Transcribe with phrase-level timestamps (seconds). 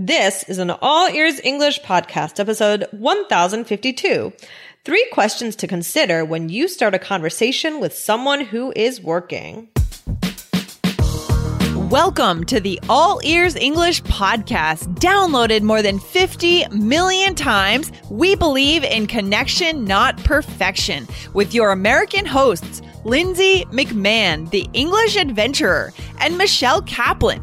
[0.00, 4.32] This is an All Ears English podcast, episode 1052.
[4.84, 9.66] Three questions to consider when you start a conversation with someone who is working.
[11.90, 17.90] Welcome to the All Ears English podcast, downloaded more than 50 million times.
[18.08, 25.92] We believe in connection, not perfection, with your American hosts, Lindsay McMahon, the English adventurer,
[26.20, 27.42] and Michelle Kaplan,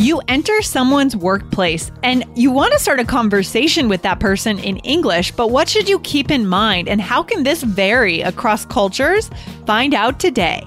[0.00, 4.78] You enter someone's workplace and you want to start a conversation with that person in
[4.78, 9.28] English, but what should you keep in mind and how can this vary across cultures?
[9.66, 10.66] Find out today.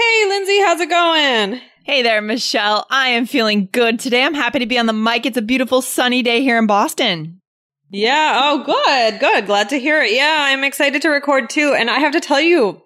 [0.00, 1.60] Hey, Lindsay, how's it going?
[1.84, 2.86] Hey there, Michelle.
[2.90, 4.22] I am feeling good today.
[4.24, 5.26] I'm happy to be on the mic.
[5.26, 7.40] It's a beautiful sunny day here in Boston.
[7.90, 8.40] Yeah.
[8.42, 9.20] Oh, good.
[9.20, 9.44] Good.
[9.46, 10.12] Glad to hear it.
[10.14, 11.74] Yeah, I'm excited to record too.
[11.76, 12.80] And I have to tell you,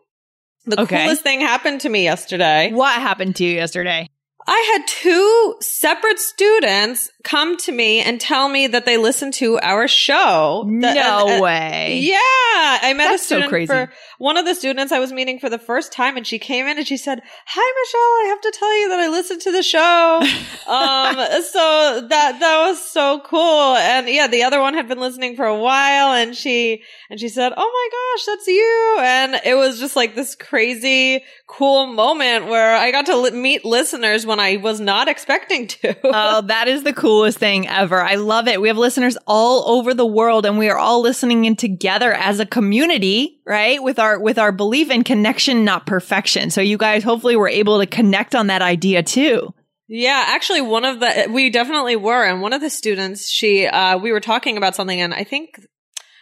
[0.67, 1.05] the Okay.
[1.05, 2.73] coolest thing happened to me yesterday.
[2.73, 4.09] What happened to you yesterday?
[4.47, 9.59] I had two separate students come to me and tell me that they listened to
[9.61, 10.65] our show.
[10.67, 12.01] No uh, way.
[12.03, 13.67] Yeah, I met That's a so student crazy.
[13.67, 16.67] for one of the students I was meeting for the first time, and she came
[16.67, 18.01] in and she said, "Hi, Michelle.
[18.01, 20.21] I have to tell you that I listened to the show."
[20.71, 25.37] um, so that that was so cool, and yeah, the other one had been listening
[25.37, 29.55] for a while, and she and she said, "Oh my gosh, that's you!" And it
[29.55, 34.34] was just like this crazy, cool moment where I got to li- meet listeners when
[34.41, 35.97] I was not expecting to.
[36.05, 38.01] oh, that is the coolest thing ever.
[38.01, 38.61] I love it.
[38.61, 42.41] We have listeners all over the world and we are all listening in together as
[42.41, 43.83] a community, right?
[43.83, 46.51] With our with our belief in connection, not perfection.
[46.51, 49.55] So you guys hopefully were able to connect on that idea too.
[49.87, 53.99] Yeah, actually one of the we definitely were and one of the students she uh
[53.99, 55.61] we were talking about something and I think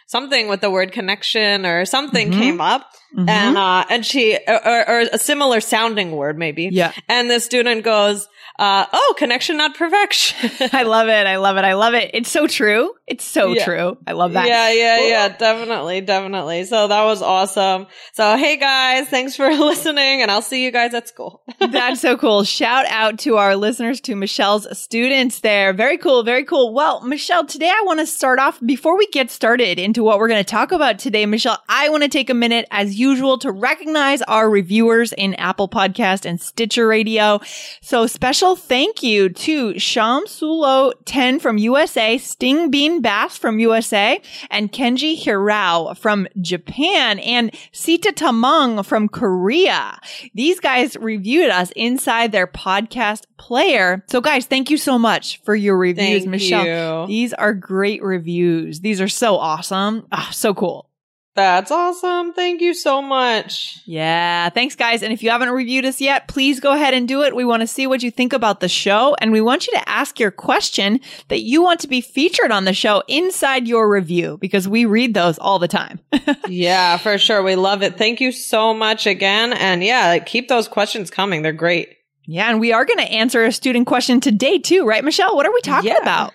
[0.07, 2.39] something with the word connection or something Mhm.
[2.39, 3.29] came up Mhm.
[3.29, 6.69] and uh and she or, or a similar sounding word maybe.
[6.71, 6.91] Yeah.
[7.07, 8.27] And the student goes
[8.63, 10.49] uh oh, connection not perfection.
[10.73, 11.27] I love it.
[11.27, 11.65] I love it.
[11.65, 12.11] I love it.
[12.13, 12.93] It's so true.
[13.07, 13.65] It's so Yeah.
[13.65, 13.97] true.
[14.07, 14.47] I love that.
[14.47, 16.63] Yeah, yeah, yeah, definitely, definitely.
[16.63, 17.87] So that was awesome.
[18.13, 21.43] So hey guys, thanks for listening and I'll see you guys at school.
[21.59, 22.43] That's so cool.
[22.45, 25.73] Shout out to our listeners, to Michelle's students there.
[25.73, 26.23] Very cool.
[26.23, 26.73] Very cool.
[26.73, 30.29] Well, Michelle, today I want to start off before we get started into what we're
[30.29, 31.25] going to talk about today.
[31.25, 35.67] Michelle, I want to take a minute as usual to recognize our reviewers in Apple
[35.67, 37.41] Podcast and Stitcher Radio.
[37.81, 44.71] So special thank you to Shamsulo 10 from USA, Sting Bean Bass from USA, and
[44.71, 49.99] Kenji Hirao from Japan, and Sita Tamang from Korea.
[50.33, 54.03] These guys reviewed us inside their podcast player.
[54.07, 57.01] So guys, thank you so much for your reviews, Thank Michelle.
[57.01, 57.07] you.
[57.07, 58.79] These are great reviews.
[58.79, 60.07] These are so awesome.
[60.11, 60.89] Ah, so cool.
[61.35, 62.33] That's awesome.
[62.33, 63.79] Thank you so much.
[63.87, 64.49] Yeah.
[64.49, 65.01] Thanks, guys.
[65.01, 67.35] And if you haven't reviewed us yet, please go ahead and do it.
[67.35, 69.15] We want to see what you think about the show.
[69.19, 70.99] And we want you to ask your question
[71.29, 75.15] that you want to be featured on the show inside your review because we read
[75.15, 75.99] those all the time.
[76.47, 77.41] yeah, for sure.
[77.41, 77.97] We love it.
[77.97, 79.53] Thank you so much again.
[79.53, 81.41] And yeah, keep those questions coming.
[81.41, 81.89] They're great.
[82.27, 82.47] yeah.
[82.51, 85.35] And we are going to answer a student question today, too, right, Michelle?
[85.35, 86.01] What are we talking Yeah.
[86.01, 86.33] about?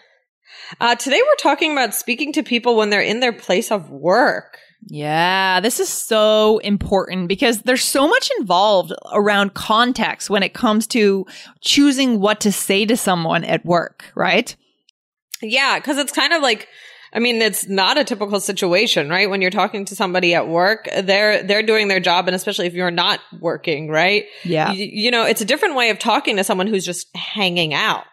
[0.81, 4.59] Uh, today we're talking about speaking to people when they're in their place of work.
[4.87, 10.87] Yeah, this is so important because there's so much involved around context when it comes
[10.89, 11.27] to
[11.61, 14.55] choosing what to say to someone at work, right?
[15.43, 16.69] Yeah, because it's kind of like,
[17.13, 19.29] I mean, it's not a typical situation, right?
[19.29, 22.75] When you're talking to somebody at work, they're they're doing their job, and especially if
[22.75, 24.27] you're not working, right?
[24.45, 24.73] Yeah.
[24.73, 28.05] You, you know, it's a different way of talking to someone who's just hanging out.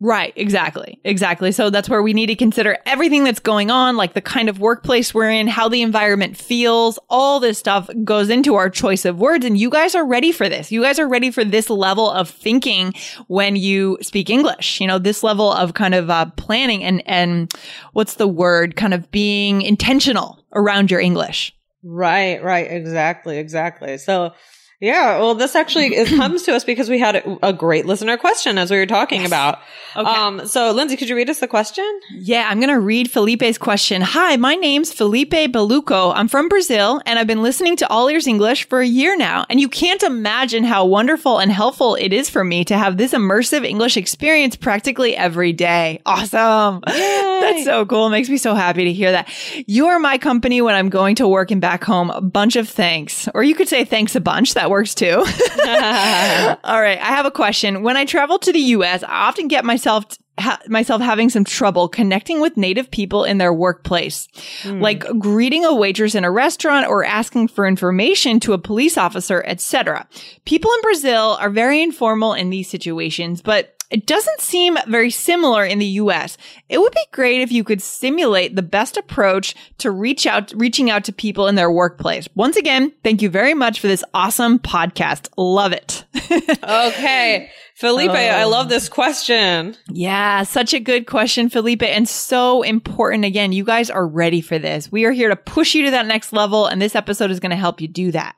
[0.00, 1.00] Right, exactly.
[1.02, 1.50] Exactly.
[1.50, 4.60] So that's where we need to consider everything that's going on, like the kind of
[4.60, 9.18] workplace we're in, how the environment feels, all this stuff goes into our choice of
[9.18, 9.44] words.
[9.44, 10.70] And you guys are ready for this.
[10.70, 12.94] You guys are ready for this level of thinking
[13.26, 17.52] when you speak English, you know, this level of kind of uh, planning and, and
[17.92, 21.52] what's the word, kind of being intentional around your English.
[21.82, 22.70] Right, right.
[22.70, 23.98] Exactly, exactly.
[23.98, 24.32] So,
[24.80, 28.16] yeah, well, this actually it comes to us because we had a, a great listener
[28.16, 29.28] question as we were talking yes.
[29.28, 29.58] about.
[29.96, 30.08] Okay.
[30.08, 31.84] Um, so, Lindsay, could you read us the question?
[32.12, 34.02] Yeah, I'm going to read Felipe's question.
[34.02, 36.12] Hi, my name's Felipe Beluco.
[36.14, 39.46] I'm from Brazil, and I've been listening to All Ears English for a year now.
[39.50, 43.12] And you can't imagine how wonderful and helpful it is for me to have this
[43.12, 46.00] immersive English experience practically every day.
[46.06, 46.82] Awesome.
[46.88, 47.38] Yay.
[47.40, 48.06] That's so cool.
[48.06, 49.28] It makes me so happy to hear that.
[49.66, 52.10] You are my company when I'm going to work and back home.
[52.10, 53.28] A bunch of thanks.
[53.34, 54.54] Or you could say thanks a bunch.
[54.54, 55.14] That works too.
[55.68, 56.98] All right.
[56.98, 57.82] I have a question.
[57.82, 60.04] When I travel to the US, I often get myself
[60.40, 64.28] Ha- myself having some trouble connecting with native people in their workplace,
[64.62, 64.80] mm.
[64.80, 69.42] like greeting a waitress in a restaurant or asking for information to a police officer,
[69.48, 70.06] etc.
[70.44, 75.64] People in Brazil are very informal in these situations, but it doesn't seem very similar
[75.64, 76.36] in the US.
[76.68, 80.90] It would be great if you could simulate the best approach to reach out, reaching
[80.90, 82.28] out to people in their workplace.
[82.34, 85.28] Once again, thank you very much for this awesome podcast.
[85.36, 86.04] Love it.
[86.62, 87.50] okay.
[87.74, 88.14] Felipe, oh.
[88.14, 89.76] I love this question.
[89.88, 93.24] Yeah, such a good question, Felipe, and so important.
[93.24, 94.90] Again, you guys are ready for this.
[94.90, 97.50] We are here to push you to that next level, and this episode is going
[97.50, 98.34] to help you do that.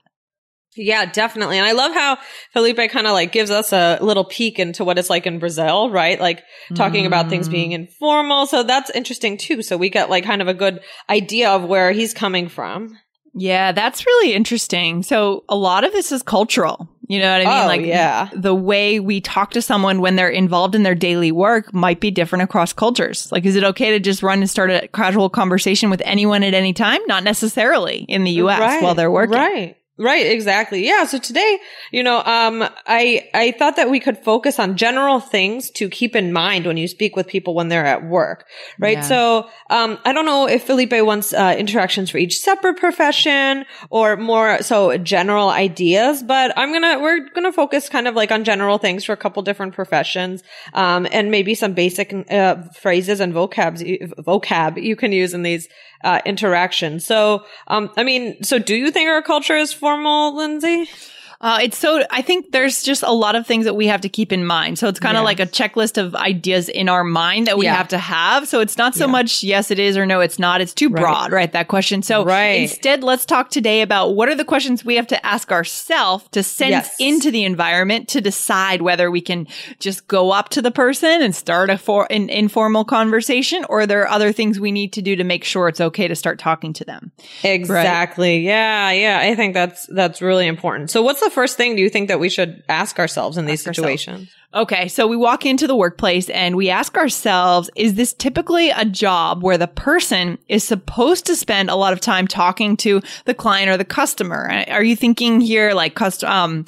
[0.76, 1.58] Yeah, definitely.
[1.58, 2.19] And I love how
[2.52, 5.90] Felipe kind of like gives us a little peek into what it's like in Brazil,
[5.90, 6.20] right?
[6.20, 6.44] Like
[6.75, 7.08] talking mm.
[7.08, 7.52] about things mm.
[7.52, 8.46] being informal.
[8.46, 9.62] So that's interesting too.
[9.62, 12.96] So we get like kind of a good idea of where he's coming from.
[13.34, 15.02] Yeah, that's really interesting.
[15.02, 16.88] So a lot of this is cultural.
[17.08, 17.64] You know what I mean?
[17.64, 18.28] Oh, like yeah.
[18.32, 22.12] the way we talk to someone when they're involved in their daily work might be
[22.12, 23.31] different across cultures.
[23.32, 26.55] Like, is it okay to just run and start a casual conversation with anyone at
[26.55, 27.00] any time?
[27.08, 29.38] Not necessarily in the US right, while they're working.
[29.38, 29.76] Right.
[30.02, 30.87] Right, exactly.
[30.87, 31.05] Yeah.
[31.05, 31.58] So today,
[31.93, 36.17] you know, um, I, I thought that we could focus on general things to keep
[36.17, 38.47] in mind when you speak with people when they're at work.
[38.79, 38.97] Right.
[38.97, 39.02] Yeah.
[39.02, 44.17] So, um, I don't know if Felipe wants, uh, interactions for each separate profession or
[44.17, 48.79] more so general ideas, but I'm gonna, we're gonna focus kind of like on general
[48.79, 50.43] things for a couple different professions,
[50.73, 53.82] um, and maybe some basic, uh, phrases and vocabs,
[54.14, 55.69] vocab you can use in these,
[56.03, 56.99] uh, interaction.
[57.00, 60.88] So, um, I mean, so do you think our culture is formal, Lindsay?
[61.42, 64.10] Uh, it's so, I think there's just a lot of things that we have to
[64.10, 64.78] keep in mind.
[64.78, 65.25] So it's kind of yeah.
[65.25, 67.75] like a checklist of ideas in our mind that we yeah.
[67.75, 68.46] have to have.
[68.46, 69.12] So it's not so yeah.
[69.12, 70.60] much yes, it is or no, it's not.
[70.60, 71.40] It's too broad, right?
[71.40, 72.02] right that question.
[72.02, 72.60] So right.
[72.60, 76.42] instead, let's talk today about what are the questions we have to ask ourselves to
[76.42, 76.96] sense yes.
[76.98, 79.46] into the environment to decide whether we can
[79.78, 84.02] just go up to the person and start a for an informal conversation or there
[84.02, 86.75] are other things we need to do to make sure it's okay to start talking
[86.75, 87.12] to them.
[87.43, 88.36] Exactly.
[88.36, 88.44] Right?
[88.44, 88.90] Yeah.
[88.90, 89.20] Yeah.
[89.22, 90.90] I think that's, that's really important.
[90.90, 93.62] So what's the first thing do you think that we should ask ourselves in these
[93.62, 94.15] situations?
[94.15, 94.37] Ourselves.
[94.53, 98.85] Okay, so we walk into the workplace and we ask ourselves, is this typically a
[98.85, 103.35] job where the person is supposed to spend a lot of time talking to the
[103.35, 104.65] client or the customer?
[104.69, 106.65] Are you thinking here like custom, um,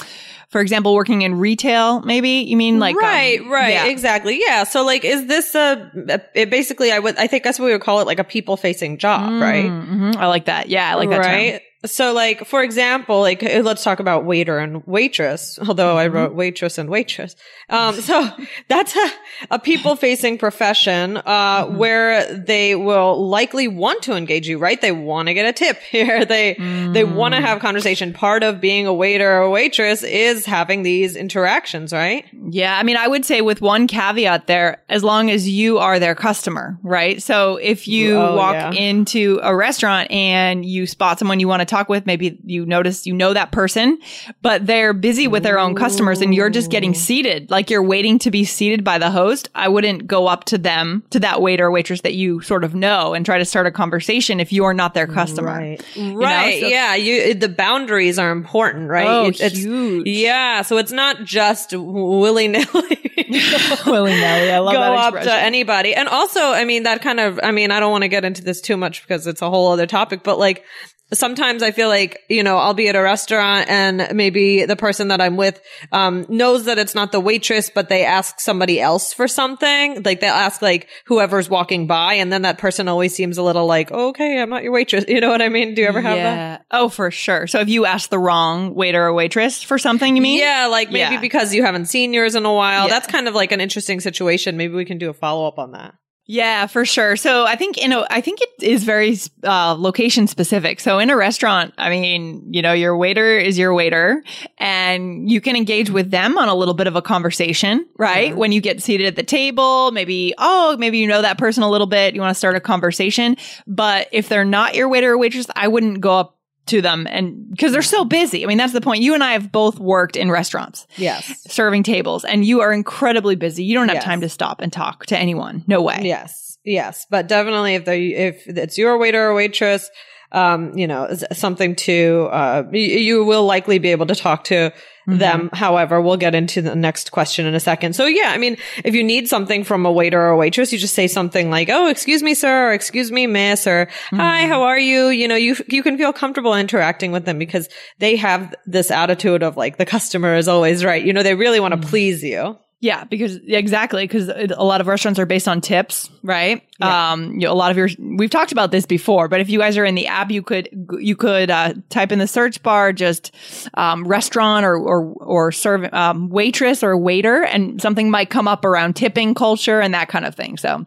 [0.51, 3.87] for example, working in retail, maybe you mean like, um, right, um, right, yeah.
[3.87, 4.39] exactly.
[4.39, 4.63] Yeah.
[4.65, 7.83] So like, is this a, it basically, I would, I think that's what we would
[7.83, 9.65] call it like a people facing job, mm, right?
[9.65, 10.13] Mm-hmm.
[10.19, 10.69] I like that.
[10.69, 10.89] Yeah.
[10.89, 11.19] I like that.
[11.19, 11.53] Right.
[11.53, 11.61] Term.
[11.85, 16.31] So like, for example, like, uh, let's talk about waiter and waitress, although I wrote
[16.31, 16.39] mm-hmm.
[16.39, 17.35] waitress and waitress.
[17.69, 18.29] Um, so
[18.69, 19.11] that's a,
[19.53, 21.77] a people facing profession, uh, mm-hmm.
[21.77, 24.81] where they will likely want to engage you, right?
[24.81, 26.25] They want to get a tip here.
[26.25, 26.93] They, mm.
[26.95, 28.13] they want to have conversation.
[28.13, 32.25] Part of being a waiter or waitress is having these interactions, right?
[32.49, 32.79] Yeah.
[32.79, 36.15] I mean, I would say with one caveat there, as long as you are their
[36.15, 37.21] customer, right?
[37.21, 38.73] So if you oh, walk yeah.
[38.73, 43.07] into a restaurant and you spot someone you want to talk with, maybe you notice
[43.07, 43.99] you know that person,
[44.43, 48.19] but they're busy with their own customers and you're just getting seated, like you're waiting
[48.21, 49.49] to be seated by the host.
[49.55, 52.75] I wouldn't go up to them, to that waiter or waitress that you sort of
[52.75, 55.49] know and try to start a conversation if you are not their customer.
[55.49, 55.97] Right.
[55.97, 56.61] You right.
[56.61, 56.95] So, yeah.
[56.95, 59.07] You, the boundaries are important, right?
[59.07, 60.07] Oh, it's, huge.
[60.07, 60.63] Yeah.
[60.63, 62.67] So it's not just willy nilly.
[63.87, 64.51] willy nilly.
[64.51, 65.95] I love go up to anybody.
[65.95, 68.43] And also, I mean, that kind of, I mean, I don't want to get into
[68.43, 70.65] this too much because it's a whole other topic, but like,
[71.13, 75.09] sometimes I feel like, you know, I'll be at a restaurant and maybe the person
[75.09, 75.61] that I'm with,
[75.93, 80.03] um, knows that it's not the waitress, but they ask somebody else for something.
[80.03, 83.67] Like they'll ask like whoever's walking by and then that person always seems a little
[83.67, 85.05] like, oh, okay, I'm not your waitress.
[85.13, 85.75] You know what I mean?
[85.75, 86.65] Do you ever have that?
[86.71, 87.47] Oh, for sure.
[87.47, 90.39] So if you ask the wrong waiter or waitress for something, you mean?
[90.39, 91.21] Yeah, like maybe Yeah.
[91.21, 92.85] because you haven't seen yours in a while.
[92.85, 92.91] Yeah.
[92.95, 94.57] That's kind of like an interesting situation.
[94.57, 95.95] Maybe we can do a follow up on that.
[96.27, 97.17] Yeah, for sure.
[97.17, 100.79] So I think, you know, I think it is very uh, location specific.
[100.79, 104.23] So in a restaurant, I mean, you know, your waiter is your waiter
[104.59, 108.37] and you can engage with them on a little bit of a conversation, right?
[108.37, 111.71] When you get seated at the table, maybe, oh, maybe you know that person a
[111.71, 112.15] little bit.
[112.15, 113.37] You want to start a conversation.
[113.67, 117.51] But if they're not your waiter or waitress, I wouldn't go up to them and
[117.51, 118.45] because they're so busy.
[118.45, 119.03] I mean, that's the point.
[119.03, 121.43] You and I have both worked in restaurants Yes.
[121.53, 123.65] serving tables and you are incredibly busy.
[123.65, 124.05] You don't have Yes.
[124.05, 125.65] time to stop and talk to anyone.
[125.67, 126.01] No way.
[126.03, 129.91] Yes, yes, but definitely if they if it's your waiter or waitress,
[130.33, 134.73] um, you know, something to uh, you, you will likely be able to talk to
[135.07, 135.51] them.
[135.53, 137.95] However, we'll get into the next question in a second.
[137.95, 140.79] So yeah, I mean, if you need something from a waiter or a waitress, you
[140.79, 144.63] just say something like, "Oh, excuse me, sir," or "Excuse me, miss," or "Hi, how
[144.63, 148.55] are you?" You know, you you can feel comfortable interacting with them because they have
[148.67, 151.05] this attitude of like the customer is always right.
[151.05, 152.57] You know, they really want to please you.
[152.83, 156.67] Yeah, because exactly because a lot of restaurants are based on tips, right?
[156.81, 157.13] Yeah.
[157.13, 159.61] Um, you know, a lot of your we've talked about this before, but if you
[159.61, 162.93] guys are in the app, you could you could uh, type in the search bar
[162.93, 163.31] just
[163.75, 168.65] um, restaurant or or or serve um, waitress or waiter, and something might come up
[168.65, 170.59] around tipping culture and that kind of thing.
[170.59, 170.85] So.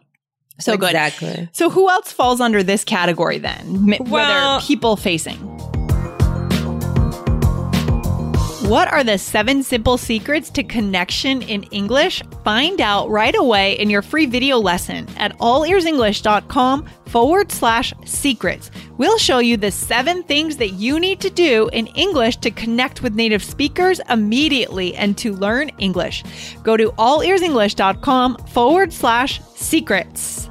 [0.58, 0.90] So good.
[0.90, 1.48] Exactly.
[1.52, 3.92] So who else falls under this category then?
[3.92, 5.75] M- Well- whether people facing.
[8.66, 12.20] What are the seven simple secrets to connection in English?
[12.42, 18.72] Find out right away in your free video lesson at allearsenglish.com forward slash secrets.
[18.98, 23.04] We'll show you the seven things that you need to do in English to connect
[23.04, 26.24] with native speakers immediately and to learn English.
[26.64, 30.50] Go to allearsenglish.com forward slash secrets.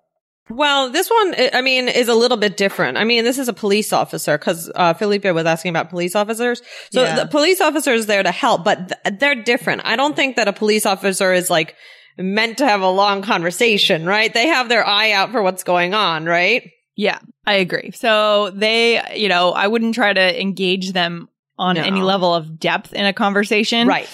[0.55, 2.97] Well, this one, I- mean, is a little bit different.
[2.97, 6.61] I mean, this is a police officer because uh, Felipe was asking about police officers.
[6.91, 7.15] So Yeah.
[7.15, 9.81] the police officer is there to help, but th- they're different.
[9.85, 11.75] I don't think that a police officer is like
[12.17, 14.33] meant to have a long conversation, right?
[14.33, 16.69] They have their eye out for what's going on, right?
[16.95, 17.91] Yeah, I agree.
[17.91, 21.83] So they, you know, I wouldn't try to engage them on No.
[21.83, 23.87] any level of depth in a conversation.
[23.87, 24.09] Right.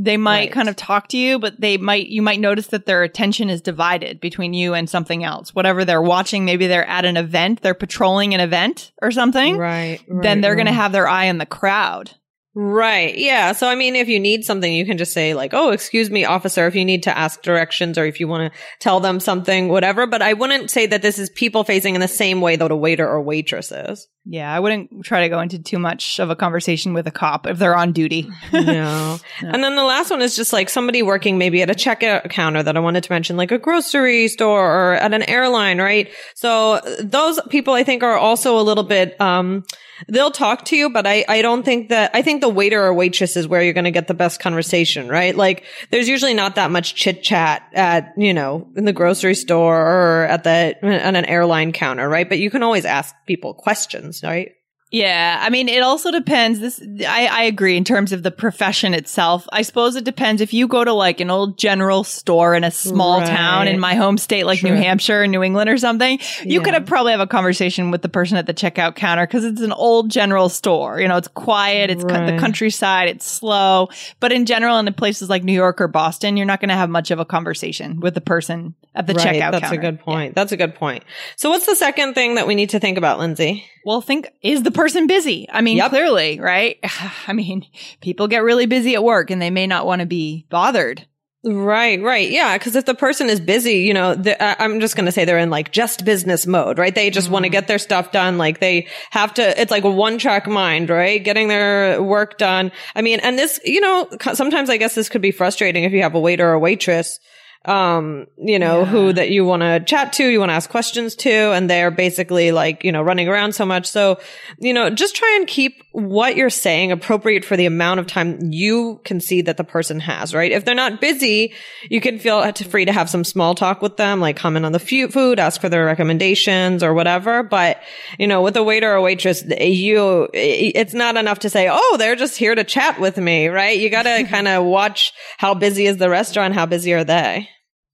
[0.00, 0.52] They might Right.
[0.52, 3.60] kind of talk to you, but they might, you might notice that their attention is
[3.60, 5.56] divided between you and something else.
[5.56, 9.56] Whatever they're watching, maybe they're at an event, they're patrolling an event or something.
[9.56, 9.98] Right.
[10.08, 12.12] Then they're going to have their eye on the crowd.
[12.60, 13.16] Right.
[13.16, 13.52] Yeah.
[13.52, 16.24] So, I mean, if you need something, you can just say like, Oh, excuse me,
[16.24, 19.68] officer, if you need to ask directions or if you want to tell them something,
[19.68, 20.08] whatever.
[20.08, 22.74] But I wouldn't say that this is people facing in the same way that a
[22.74, 24.08] waiter or waitress is.
[24.24, 27.46] Yeah, I wouldn't try to go into too much of a conversation with a cop
[27.46, 28.28] if they're on duty.
[28.52, 29.20] no.
[29.40, 32.64] And then the last one is just like somebody working maybe at a checkout counter
[32.64, 36.10] that I wanted to mention, like a grocery store or at an airline, right?
[36.34, 39.64] So those people I think are also a little bit, um,
[40.06, 42.94] they'll talk to you, but I, I don't think that, I think the waiter or
[42.94, 45.34] waitress is where you're going to get the best conversation, right?
[45.34, 49.76] Like there's usually not that much chit chat at, you know, in the grocery store
[49.76, 52.28] or at the, at an airline counter, right?
[52.28, 54.52] But you can always ask people questions, right?
[54.90, 56.60] Yeah, I mean, it also depends.
[56.60, 59.46] This, I, I agree in terms of the profession itself.
[59.52, 62.70] I suppose it depends if you go to like an old general store in a
[62.70, 66.18] small town in my home state, like New Hampshire and New England or something.
[66.42, 69.44] You could have probably have a conversation with the person at the checkout counter because
[69.44, 71.00] it's an old general store.
[71.00, 73.90] You know, it's quiet, it's co- the countryside, it's slow.
[74.20, 76.88] But in general, in places like New York or Boston, you're not going to have
[76.88, 79.26] much of a conversation with the person at the right.
[79.26, 79.78] checkout That's counter.
[79.78, 80.34] a good point.
[80.34, 81.04] That's a good point.
[81.36, 83.66] So what's the second thing that we need to think about, Lindsay?
[83.88, 85.48] Well, think is the person busy?
[85.50, 85.88] I mean, Yep.
[85.88, 86.76] clearly, right?
[87.26, 87.64] I mean,
[88.02, 91.06] people get really busy at work and they may not want to be bothered.
[91.42, 92.30] Right, right.
[92.30, 92.58] Yeah.
[92.58, 95.48] Cause if the person is busy, you know, I'm just going to say they're in
[95.48, 96.94] like just business mode, right?
[96.94, 97.52] They just want to mm.
[97.52, 98.36] get their stuff done.
[98.36, 101.24] Like they have to, it's like a one track mind, right?
[101.24, 102.72] Getting their work done.
[102.94, 106.02] I mean, and this, you know, sometimes I guess this could be frustrating if you
[106.02, 107.18] have a waiter or a waitress.
[107.64, 111.14] Um, you know, who that you want to chat to, you want to ask questions
[111.16, 113.86] to, and they're basically like, you know, running around so much.
[113.86, 114.18] So,
[114.58, 118.38] you know, just try and keep what you're saying appropriate for the amount of time
[118.52, 120.52] you can see that the person has, right?
[120.52, 121.52] If they're not busy,
[121.90, 124.78] you can feel free to have some small talk with them, like comment on the
[124.78, 127.42] food, ask for their recommendations or whatever.
[127.42, 127.82] But,
[128.18, 132.16] you know, with a waiter or waitress, you, it's not enough to say, oh, they're
[132.16, 133.78] just here to chat with me, right?
[133.78, 137.48] You got to kind of watch how busy is the restaurant, how busy are they?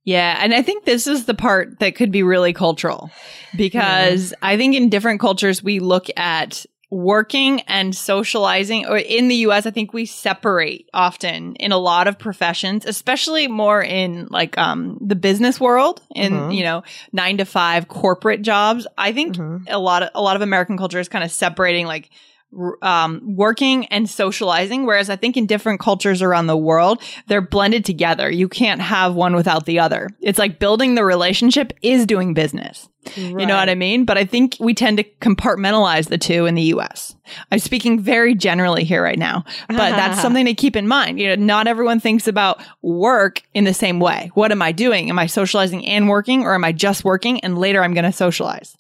[0.05, 0.39] Yeah.
[0.41, 3.11] And I think this is the part that could be really cultural
[3.57, 4.39] because yeah.
[4.43, 9.67] I think in different cultures, we look at working and socializing or in the US
[9.67, 14.99] I think we separate often in a lot of professions especially more in like um
[15.01, 16.51] the business world in mm-hmm.
[16.53, 19.65] you know 9 to 5 corporate jobs I think mm-hmm.
[19.67, 22.11] a lot of a lot of American culture is kind of separating like
[22.83, 24.87] um, working and socializing.
[24.87, 28.31] Whereas I think in different cultures around the world, they're blended together.
[28.31, 30.11] You can't have one without the other.
[30.21, 32.89] It's like building the relationship is doing business.
[33.07, 33.41] Right.
[33.41, 34.05] You know what I mean?
[34.05, 37.15] But I think we tend to compartmentalize the two in the US.
[37.53, 41.21] I'm speaking very generally here right now, but that's something to keep in mind.
[41.21, 44.31] You know, not everyone thinks about work in the same way.
[44.35, 45.11] What am I doing?
[45.11, 48.13] Am I socializing and working or am I just working and later I'm going to
[48.13, 48.77] socialize?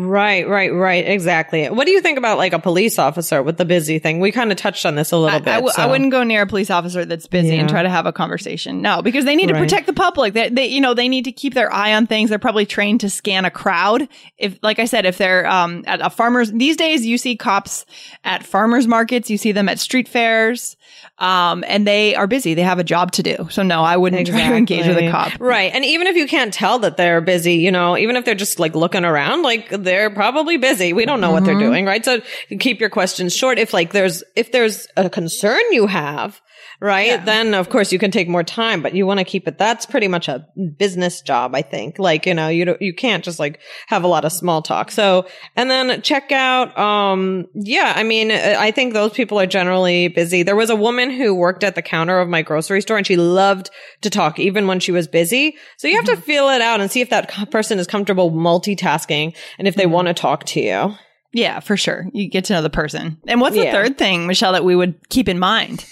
[0.00, 1.08] Right, right, right.
[1.08, 1.68] Exactly.
[1.68, 4.20] What do you think about like a police officer with the busy thing?
[4.20, 5.50] We kind of touched on this a little I, bit.
[5.50, 5.82] I, w- so.
[5.82, 7.62] I wouldn't go near a police officer that's busy yeah.
[7.62, 8.80] and try to have a conversation.
[8.80, 10.34] No, because they need to protect the public.
[10.34, 12.30] They, they, you know, they need to keep their eye on things.
[12.30, 14.08] They're probably trained to scan a crowd.
[14.36, 17.84] If, like I said, if they're um, at a farmer's, these days you see cops
[18.22, 20.76] at farmers markets, you see them at street fairs.
[21.18, 22.54] Um, and they are busy.
[22.54, 23.48] They have a job to do.
[23.50, 24.42] So no, I wouldn't exactly.
[24.42, 25.40] try to engage with a cop.
[25.40, 25.72] Right.
[25.74, 28.60] And even if you can't tell that they're busy, you know, even if they're just
[28.60, 30.92] like looking around, like they're probably busy.
[30.92, 31.34] We don't know mm-hmm.
[31.34, 31.70] what they're mm-hmm.
[31.70, 32.04] doing, right?
[32.04, 32.20] So
[32.60, 33.58] keep your questions short.
[33.58, 36.40] If like there's, if there's a concern you have,
[36.80, 37.08] right?
[37.08, 37.24] Yeah.
[37.24, 39.58] Then of course you can take more time, but you want to keep it.
[39.58, 41.98] That's pretty much a business job, I think.
[41.98, 44.90] Like, you know, you don't, you can't just like have a lot of small talk.
[44.90, 50.08] So, and then check out, um, yeah, I mean, I think those people are generally
[50.08, 50.42] busy.
[50.42, 53.16] There was a woman who worked at the counter of my grocery store and she
[53.16, 53.70] loved
[54.02, 55.56] to talk even when she was busy.
[55.76, 56.14] So you have mm-hmm.
[56.14, 59.84] to feel it out and see if that person is comfortable multitasking and if they
[59.84, 59.92] mm-hmm.
[59.92, 60.94] want to talk to you.
[61.32, 62.06] Yeah, for sure.
[62.12, 63.18] You get to know the person.
[63.26, 63.72] And what's the yeah.
[63.72, 65.84] third thing, Michelle, that we would keep in mind?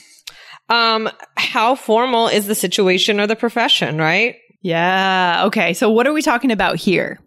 [0.69, 4.37] Um, how formal is the situation or the profession, right?
[4.63, 5.45] Yeah.
[5.47, 5.75] Okay.
[5.75, 7.21] So what are we talking about here?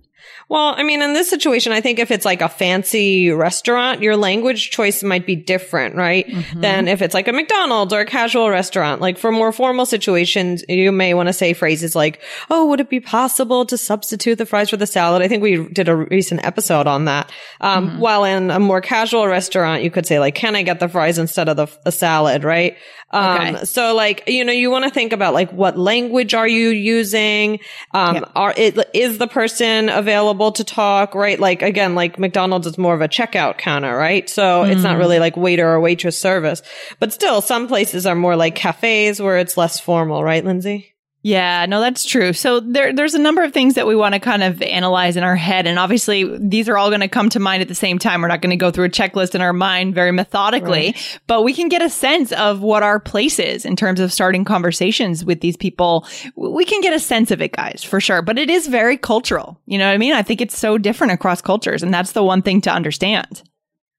[0.50, 4.18] Well, I mean, in this situation, I think if it's like a fancy restaurant, your
[4.18, 6.26] language choice might be different, right?
[6.26, 6.62] Mm-hmm.
[6.62, 9.00] Than if it's like a McDonald's or a casual restaurant.
[9.00, 12.20] Like for more formal situations, you may want to say phrases like,
[12.50, 15.22] Oh, would it be possible to substitute the fries for the salad?
[15.22, 17.32] I think we did a recent episode on that.
[17.62, 18.00] Um, mm-hmm.
[18.00, 21.20] while in a more casual restaurant, you could say like, can I get the fries
[21.20, 22.44] instead of the, the salad?
[22.44, 22.76] Right.
[23.12, 23.66] Um, okay.
[23.66, 27.60] so like, you know, you want to think about like, what language are you using?
[27.94, 28.32] Um, yep.
[28.36, 31.40] are, it, is the person available to talk, right?
[31.40, 34.30] Like, again, like McDonald's is more of a checkout counter, right?
[34.30, 34.72] So mm.
[34.72, 35.00] it's not mm.
[35.00, 36.62] really like waiter or waitress service,
[37.00, 40.96] but still some places are more like cafes where it's less formal, right, Lindsay?
[41.22, 42.32] Yeah, no, that's true.
[42.32, 45.24] So there, there's a number of things that we want to kind of analyze in
[45.24, 45.68] our head.
[45.68, 48.22] And obviously, these are all going to come to mind at the same time.
[48.22, 51.20] We're not going to go through a checklist in our mind very methodically, right.
[51.28, 54.46] but we can get a sense of what our place is in terms of starting
[54.46, 56.08] conversations with these people.
[56.36, 58.22] We can get a sense of it, guys, for sure.
[58.22, 59.60] But it is very cultural.
[59.66, 60.14] You know what I mean?
[60.14, 61.84] I think it's so different across cultures.
[61.84, 63.44] And that's the one thing to understand.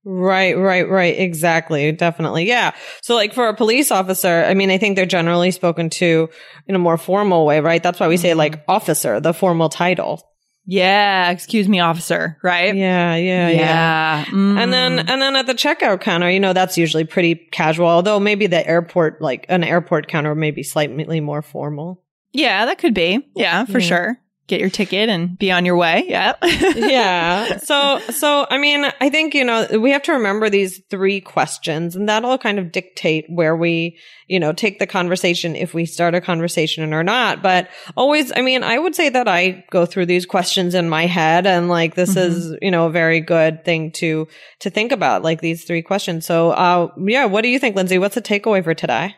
[0.04, 1.18] Right, right, right.
[1.18, 1.92] Exactly.
[1.92, 2.46] Definitely.
[2.46, 2.74] Yeah.
[3.02, 6.30] So like for a police officer, I mean, I think they're generally spoken to
[6.66, 7.82] in a more formal way, right?
[7.82, 8.70] That's why we say like mm-hmm.
[8.70, 10.26] officer, the formal title.
[10.66, 12.76] Yeah, excuse me, officer, right?
[12.76, 13.58] Yeah, yeah, yeah.
[13.58, 14.24] yeah.
[14.26, 14.58] Mm.
[14.58, 18.20] And then and then at the checkout counter, you know, that's usually pretty casual, although
[18.20, 22.04] maybe the airport like an airport counter may be slightly more formal.
[22.32, 23.26] Yeah, that could be.
[23.34, 23.86] Yeah, for yeah.
[23.86, 26.04] sure get your ticket and be on your way.
[26.08, 26.34] Yeah.
[26.42, 27.58] yeah.
[27.58, 31.94] So, so, I mean, I think, you know, we have to remember these three questions
[31.94, 36.14] and that'll kind of dictate where we, you know, take the conversation if we start
[36.14, 37.42] a conversation or not.
[37.42, 41.06] But always, I mean, I would say that I go through these questions in my
[41.06, 42.32] head and like this mm-hmm.
[42.32, 44.26] is, you know, a very good thing to,
[44.58, 46.26] to think about, like these three questions.
[46.26, 47.98] So, uh, yeah, what do you think, Lindsay?
[47.98, 49.14] What's the takeaway for today?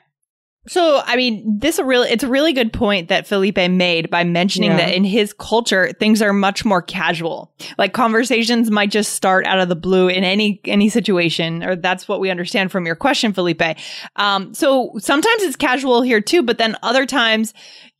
[0.68, 4.22] So, I mean, this a really it's a really good point that Felipe made by
[4.22, 4.76] mentioning yeah.
[4.76, 7.52] that in his culture things are much more casual.
[7.78, 12.06] Like conversations might just start out of the blue in any any situation, or that's
[12.06, 13.76] what we understand from your question, Felipe.
[14.14, 17.54] Um, so sometimes it's casual here too, but then other times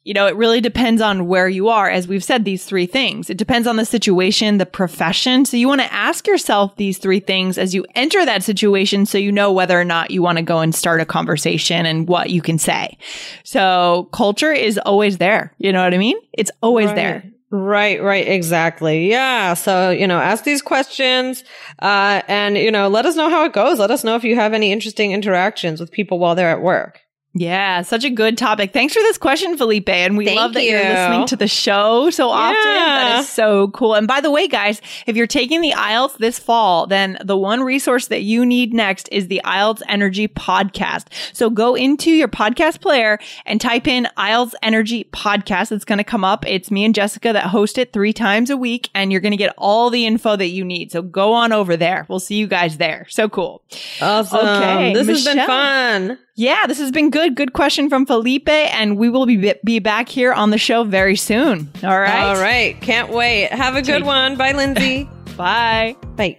[0.05, 1.89] you know, it really depends on where you are.
[1.89, 3.31] As we've said, these three things.
[3.31, 5.45] It depends on the situation, the profession.
[5.45, 9.17] So you want to ask yourself these three things as you enter that situation so
[9.19, 12.31] you know whether or not you want to go and start a conversation and what
[12.31, 12.99] you can say.
[13.45, 15.55] So culture is always there.
[15.59, 16.17] You know what I mean?
[16.33, 16.97] It's always Right.
[16.97, 17.25] there.
[17.55, 19.11] Right, right, exactly.
[19.11, 19.53] Yeah.
[19.53, 21.45] So, you know, ask these questions,
[21.81, 23.79] uh, and, you know, let us know how it goes.
[23.79, 27.01] Let us know if you have any interesting interactions with people while they're at work.
[27.35, 28.75] Yeah, such a good topic.
[28.75, 29.89] Thanks for this question, Felipe.
[29.89, 30.77] And we Thank love that you.
[30.77, 32.63] are listening to the show so often.
[32.63, 33.95] That is so cool.
[33.95, 37.63] And by the way, guys, if you're taking the IELTS this fall, then the one
[37.63, 41.07] resource that you need next is the IELTS Energy Podcast.
[41.33, 45.73] So go into your podcast player and type in IELTS Energy Podcast.
[45.73, 46.47] It's going to come up.
[46.47, 49.39] It's me and Jessica that host it three times a week, and you're going to
[49.39, 50.93] get all the info that you need.
[50.93, 52.05] So go on over there.
[52.11, 53.07] We'll see you guys there.
[53.09, 53.63] So cool.
[54.03, 54.39] Awesome.
[54.39, 56.19] Okay, This has been fun.
[56.35, 57.35] Yeah, this has been good.
[57.35, 61.17] Good question from Felipe, and we will be be back here on the show very
[61.17, 61.71] soon.
[61.83, 62.23] All right.
[62.25, 62.81] All right.
[62.81, 63.49] Can't wait.
[63.53, 64.37] Have a good Take- one.
[64.37, 65.09] Bye, Lindsay.
[65.37, 65.97] Bye.
[66.17, 66.39] Bye.